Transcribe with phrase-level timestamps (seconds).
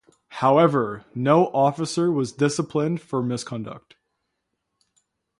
[0.41, 3.97] However, no officer was disciplined for misconduct.